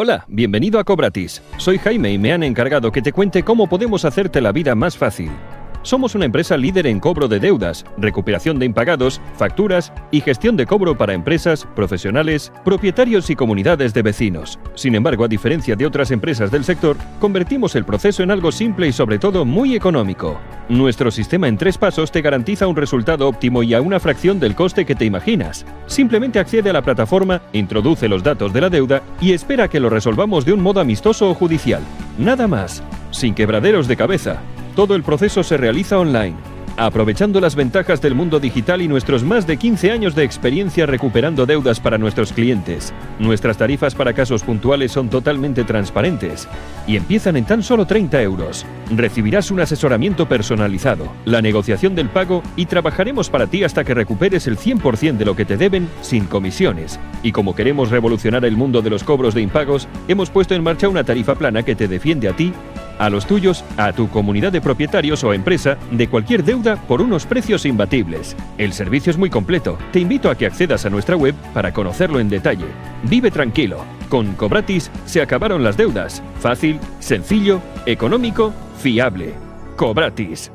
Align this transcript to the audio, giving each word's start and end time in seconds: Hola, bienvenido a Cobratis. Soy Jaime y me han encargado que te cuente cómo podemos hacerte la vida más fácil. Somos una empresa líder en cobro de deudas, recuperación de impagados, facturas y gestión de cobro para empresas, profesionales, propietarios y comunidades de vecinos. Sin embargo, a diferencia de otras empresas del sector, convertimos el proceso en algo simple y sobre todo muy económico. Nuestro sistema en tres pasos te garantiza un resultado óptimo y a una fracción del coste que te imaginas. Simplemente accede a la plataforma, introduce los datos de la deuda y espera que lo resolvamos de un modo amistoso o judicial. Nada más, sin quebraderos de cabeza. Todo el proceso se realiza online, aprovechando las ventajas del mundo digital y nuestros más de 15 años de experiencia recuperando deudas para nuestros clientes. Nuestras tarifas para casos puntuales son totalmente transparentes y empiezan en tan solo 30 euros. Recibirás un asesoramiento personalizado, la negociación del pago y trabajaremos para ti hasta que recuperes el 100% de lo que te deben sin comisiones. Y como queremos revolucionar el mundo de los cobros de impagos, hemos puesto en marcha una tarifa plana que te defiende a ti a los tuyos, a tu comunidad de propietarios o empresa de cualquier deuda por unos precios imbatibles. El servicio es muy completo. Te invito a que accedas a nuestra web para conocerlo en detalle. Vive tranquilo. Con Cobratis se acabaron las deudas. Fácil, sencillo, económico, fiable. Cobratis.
Hola, 0.00 0.24
bienvenido 0.28 0.78
a 0.78 0.84
Cobratis. 0.84 1.42
Soy 1.56 1.76
Jaime 1.76 2.12
y 2.12 2.18
me 2.18 2.32
han 2.32 2.44
encargado 2.44 2.92
que 2.92 3.02
te 3.02 3.12
cuente 3.12 3.42
cómo 3.42 3.68
podemos 3.68 4.04
hacerte 4.04 4.40
la 4.40 4.52
vida 4.52 4.76
más 4.76 4.96
fácil. 4.96 5.28
Somos 5.82 6.14
una 6.14 6.24
empresa 6.24 6.56
líder 6.56 6.86
en 6.86 7.00
cobro 7.00 7.26
de 7.26 7.40
deudas, 7.40 7.84
recuperación 7.96 8.60
de 8.60 8.66
impagados, 8.66 9.20
facturas 9.34 9.92
y 10.12 10.20
gestión 10.20 10.56
de 10.56 10.66
cobro 10.66 10.96
para 10.96 11.14
empresas, 11.14 11.66
profesionales, 11.74 12.52
propietarios 12.64 13.28
y 13.28 13.34
comunidades 13.34 13.92
de 13.92 14.02
vecinos. 14.02 14.60
Sin 14.76 14.94
embargo, 14.94 15.24
a 15.24 15.28
diferencia 15.28 15.74
de 15.74 15.86
otras 15.86 16.12
empresas 16.12 16.52
del 16.52 16.62
sector, 16.62 16.96
convertimos 17.18 17.74
el 17.74 17.84
proceso 17.84 18.22
en 18.22 18.30
algo 18.30 18.52
simple 18.52 18.86
y 18.86 18.92
sobre 18.92 19.18
todo 19.18 19.44
muy 19.44 19.74
económico. 19.74 20.38
Nuestro 20.68 21.10
sistema 21.10 21.48
en 21.48 21.56
tres 21.56 21.78
pasos 21.78 22.12
te 22.12 22.20
garantiza 22.20 22.66
un 22.66 22.76
resultado 22.76 23.26
óptimo 23.26 23.62
y 23.62 23.72
a 23.72 23.80
una 23.80 23.98
fracción 23.98 24.38
del 24.38 24.54
coste 24.54 24.84
que 24.84 24.94
te 24.94 25.06
imaginas. 25.06 25.64
Simplemente 25.86 26.38
accede 26.38 26.68
a 26.68 26.74
la 26.74 26.82
plataforma, 26.82 27.40
introduce 27.54 28.06
los 28.06 28.22
datos 28.22 28.52
de 28.52 28.60
la 28.60 28.68
deuda 28.68 29.02
y 29.18 29.32
espera 29.32 29.68
que 29.68 29.80
lo 29.80 29.88
resolvamos 29.88 30.44
de 30.44 30.52
un 30.52 30.60
modo 30.60 30.80
amistoso 30.80 31.30
o 31.30 31.34
judicial. 31.34 31.82
Nada 32.18 32.46
más, 32.46 32.82
sin 33.12 33.34
quebraderos 33.34 33.88
de 33.88 33.96
cabeza. 33.96 34.42
Todo 34.76 34.94
el 34.94 35.02
proceso 35.02 35.42
se 35.42 35.56
realiza 35.56 35.98
online, 35.98 36.36
aprovechando 36.78 37.40
las 37.40 37.56
ventajas 37.56 38.00
del 38.00 38.14
mundo 38.14 38.38
digital 38.38 38.80
y 38.80 38.88
nuestros 38.88 39.24
más 39.24 39.46
de 39.46 39.56
15 39.56 39.90
años 39.90 40.14
de 40.14 40.22
experiencia 40.22 40.86
recuperando 40.86 41.44
deudas 41.44 41.80
para 41.80 41.98
nuestros 41.98 42.32
clientes. 42.32 42.94
Nuestras 43.18 43.58
tarifas 43.58 43.96
para 43.96 44.12
casos 44.12 44.44
puntuales 44.44 44.92
son 44.92 45.10
totalmente 45.10 45.64
transparentes 45.64 46.48
y 46.86 46.96
empiezan 46.96 47.36
en 47.36 47.44
tan 47.44 47.62
solo 47.64 47.84
30 47.84 48.22
euros. 48.22 48.64
Recibirás 48.90 49.50
un 49.50 49.60
asesoramiento 49.60 50.28
personalizado, 50.28 51.12
la 51.24 51.42
negociación 51.42 51.96
del 51.96 52.08
pago 52.08 52.42
y 52.54 52.66
trabajaremos 52.66 53.28
para 53.28 53.48
ti 53.48 53.64
hasta 53.64 53.82
que 53.82 53.94
recuperes 53.94 54.46
el 54.46 54.56
100% 54.56 55.16
de 55.16 55.24
lo 55.24 55.34
que 55.34 55.44
te 55.44 55.56
deben 55.56 55.88
sin 56.00 56.26
comisiones. 56.26 57.00
Y 57.24 57.32
como 57.32 57.56
queremos 57.56 57.90
revolucionar 57.90 58.44
el 58.44 58.56
mundo 58.56 58.82
de 58.82 58.90
los 58.90 59.02
cobros 59.02 59.34
de 59.34 59.42
impagos, 59.42 59.88
hemos 60.06 60.30
puesto 60.30 60.54
en 60.54 60.62
marcha 60.62 60.88
una 60.88 61.02
tarifa 61.02 61.34
plana 61.34 61.64
que 61.64 61.74
te 61.74 61.88
defiende 61.88 62.28
a 62.28 62.36
ti 62.36 62.52
a 62.98 63.10
los 63.10 63.26
tuyos, 63.26 63.64
a 63.76 63.92
tu 63.92 64.08
comunidad 64.08 64.52
de 64.52 64.60
propietarios 64.60 65.24
o 65.24 65.32
empresa 65.32 65.78
de 65.90 66.08
cualquier 66.08 66.44
deuda 66.44 66.76
por 66.76 67.00
unos 67.00 67.26
precios 67.26 67.64
imbatibles. 67.64 68.36
El 68.58 68.72
servicio 68.72 69.10
es 69.10 69.18
muy 69.18 69.30
completo. 69.30 69.78
Te 69.92 70.00
invito 70.00 70.30
a 70.30 70.34
que 70.34 70.46
accedas 70.46 70.84
a 70.84 70.90
nuestra 70.90 71.16
web 71.16 71.34
para 71.54 71.72
conocerlo 71.72 72.20
en 72.20 72.28
detalle. 72.28 72.66
Vive 73.04 73.30
tranquilo. 73.30 73.84
Con 74.08 74.34
Cobratis 74.34 74.90
se 75.06 75.22
acabaron 75.22 75.62
las 75.62 75.76
deudas. 75.76 76.22
Fácil, 76.40 76.80
sencillo, 76.98 77.60
económico, 77.86 78.52
fiable. 78.78 79.34
Cobratis. 79.76 80.50